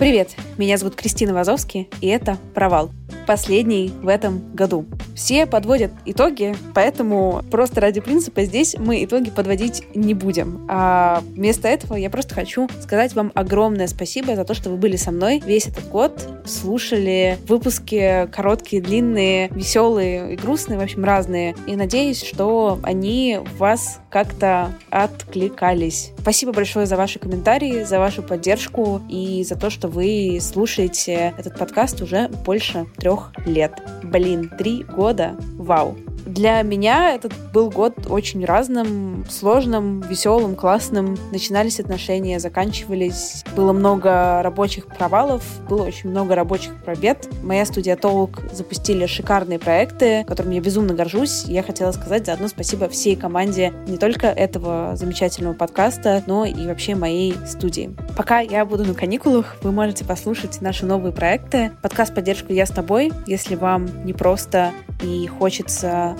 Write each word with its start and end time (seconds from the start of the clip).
Привет, 0.00 0.30
меня 0.56 0.78
зовут 0.78 0.96
Кристина 0.96 1.34
Вазовски, 1.34 1.86
и 2.00 2.06
это 2.06 2.38
«Провал». 2.54 2.90
Последний 3.26 3.92
в 4.02 4.08
этом 4.08 4.54
году. 4.54 4.86
Все 5.14 5.44
подводят 5.44 5.92
итоги, 6.06 6.56
поэтому 6.74 7.42
просто 7.50 7.82
ради 7.82 8.00
принципа 8.00 8.44
здесь 8.44 8.74
мы 8.78 9.04
итоги 9.04 9.30
подводить 9.30 9.84
не 9.94 10.14
будем. 10.14 10.66
А 10.70 11.22
вместо 11.34 11.68
этого 11.68 11.96
я 11.96 12.08
просто 12.08 12.34
хочу 12.34 12.66
сказать 12.80 13.14
вам 13.14 13.30
огромное 13.34 13.88
спасибо 13.88 14.34
за 14.36 14.46
то, 14.46 14.54
что 14.54 14.70
вы 14.70 14.78
были 14.78 14.96
со 14.96 15.10
мной 15.10 15.42
весь 15.44 15.66
этот 15.66 15.86
год, 15.90 16.26
слушали 16.46 17.36
выпуски 17.46 18.26
короткие, 18.32 18.80
длинные, 18.80 19.48
веселые 19.48 20.32
и 20.32 20.36
грустные, 20.36 20.78
в 20.78 20.82
общем, 20.82 21.04
разные. 21.04 21.54
И 21.66 21.76
надеюсь, 21.76 22.22
что 22.24 22.80
они 22.82 23.38
вас 23.58 24.00
как-то 24.08 24.72
откликались. 24.88 26.12
Спасибо 26.20 26.52
большое 26.52 26.84
за 26.84 26.96
ваши 26.96 27.18
комментарии, 27.18 27.84
за 27.84 27.98
вашу 27.98 28.22
поддержку 28.22 29.00
и 29.08 29.42
за 29.42 29.56
то, 29.56 29.70
что 29.70 29.88
вы 29.88 30.38
слушаете 30.40 31.34
этот 31.38 31.58
подкаст 31.58 32.02
уже 32.02 32.28
больше 32.28 32.86
трех 32.98 33.32
лет. 33.46 33.72
Блин, 34.02 34.50
три 34.58 34.84
года. 34.84 35.34
Вау. 35.56 35.96
Для 36.40 36.62
меня 36.62 37.14
этот 37.14 37.34
был 37.52 37.68
год 37.68 38.06
очень 38.08 38.46
разным, 38.46 39.26
сложным, 39.28 40.00
веселым, 40.00 40.56
классным. 40.56 41.18
Начинались 41.32 41.78
отношения, 41.80 42.40
заканчивались. 42.40 43.44
Было 43.54 43.74
много 43.74 44.40
рабочих 44.42 44.86
провалов, 44.86 45.44
было 45.68 45.82
очень 45.82 46.08
много 46.08 46.34
рабочих 46.34 46.82
пробед. 46.82 47.28
Моя 47.42 47.66
студия 47.66 47.94
Толк 47.94 48.40
запустили 48.54 49.04
шикарные 49.04 49.58
проекты, 49.58 50.24
которыми 50.24 50.54
я 50.54 50.62
безумно 50.62 50.94
горжусь. 50.94 51.44
Я 51.44 51.62
хотела 51.62 51.92
сказать 51.92 52.24
заодно 52.24 52.48
спасибо 52.48 52.88
всей 52.88 53.16
команде 53.16 53.74
не 53.86 53.98
только 53.98 54.28
этого 54.28 54.96
замечательного 54.96 55.52
подкаста, 55.52 56.24
но 56.26 56.46
и 56.46 56.66
вообще 56.66 56.94
моей 56.94 57.34
студии. 57.46 57.94
Пока 58.16 58.40
я 58.40 58.64
буду 58.64 58.86
на 58.86 58.94
каникулах, 58.94 59.58
вы 59.60 59.72
можете 59.72 60.06
послушать 60.06 60.62
наши 60.62 60.86
новые 60.86 61.12
проекты. 61.12 61.72
Подкаст 61.82 62.14
«Поддержку 62.14 62.50
я 62.54 62.64
с 62.64 62.70
тобой», 62.70 63.12
если 63.26 63.56
вам 63.56 64.06
не 64.06 64.14
просто 64.14 64.72
и 65.02 65.26
хочется 65.26 66.16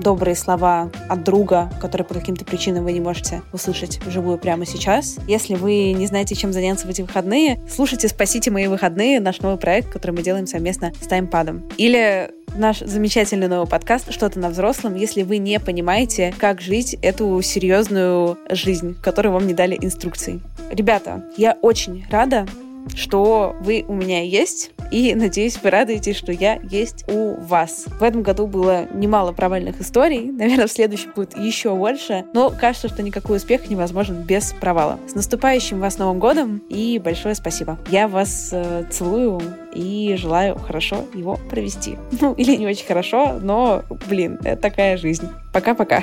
добрые 0.00 0.36
слова 0.36 0.90
от 1.08 1.24
друга, 1.24 1.70
которые 1.80 2.06
по 2.06 2.14
каким-то 2.14 2.44
причинам 2.44 2.84
вы 2.84 2.92
не 2.92 3.00
можете 3.00 3.42
услышать 3.52 3.98
вживую 4.04 4.38
прямо 4.38 4.66
сейчас. 4.66 5.16
Если 5.26 5.54
вы 5.54 5.92
не 5.92 6.06
знаете, 6.06 6.34
чем 6.34 6.52
заняться 6.52 6.86
в 6.86 6.90
эти 6.90 7.02
выходные, 7.02 7.60
слушайте 7.68 8.08
«Спасите 8.08 8.50
мои 8.50 8.66
выходные», 8.66 9.20
наш 9.20 9.40
новый 9.40 9.58
проект, 9.58 9.90
который 9.90 10.12
мы 10.12 10.22
делаем 10.22 10.46
совместно 10.46 10.92
с 11.00 11.06
Таймпадом. 11.06 11.68
Или 11.76 12.30
наш 12.56 12.78
замечательный 12.78 13.48
новый 13.48 13.68
подкаст 13.68 14.12
«Что-то 14.12 14.38
на 14.38 14.50
взрослом», 14.50 14.94
если 14.94 15.22
вы 15.22 15.38
не 15.38 15.58
понимаете, 15.60 16.34
как 16.38 16.60
жить 16.60 16.96
эту 17.02 17.40
серьезную 17.42 18.38
жизнь, 18.50 18.94
в 18.94 19.02
которой 19.02 19.28
вам 19.28 19.46
не 19.46 19.54
дали 19.54 19.76
инструкции. 19.80 20.40
Ребята, 20.70 21.24
я 21.36 21.56
очень 21.62 22.04
рада, 22.10 22.46
что 22.94 23.56
вы 23.60 23.84
у 23.88 23.94
меня 23.94 24.22
есть, 24.22 24.70
и 24.90 25.14
надеюсь, 25.14 25.58
вы 25.62 25.70
радуетесь, 25.70 26.16
что 26.16 26.32
я 26.32 26.58
есть 26.62 27.04
у 27.08 27.34
вас. 27.40 27.86
В 27.86 28.02
этом 28.02 28.22
году 28.22 28.46
было 28.46 28.86
немало 28.92 29.32
провальных 29.32 29.80
историй, 29.80 30.30
наверное, 30.30 30.66
в 30.66 30.72
следующем 30.72 31.12
будет 31.14 31.36
еще 31.36 31.74
больше, 31.74 32.24
но 32.32 32.50
кажется, 32.50 32.88
что 32.88 33.02
никакой 33.02 33.36
успех 33.36 33.68
невозможен 33.68 34.22
без 34.22 34.52
провала. 34.52 34.98
С 35.06 35.14
наступающим 35.14 35.80
вас 35.80 35.98
Новым 35.98 36.18
годом 36.18 36.62
и 36.68 37.00
большое 37.02 37.34
спасибо. 37.34 37.78
Я 37.90 38.08
вас 38.08 38.50
э, 38.52 38.84
целую 38.90 39.40
и 39.74 40.14
желаю 40.16 40.58
хорошо 40.58 41.04
его 41.14 41.38
провести. 41.50 41.96
Ну, 42.18 42.32
или 42.32 42.56
не 42.56 42.66
очень 42.66 42.86
хорошо, 42.86 43.38
но, 43.40 43.84
блин, 44.08 44.38
это 44.42 44.62
такая 44.62 44.96
жизнь. 44.96 45.28
Пока-пока. 45.52 46.02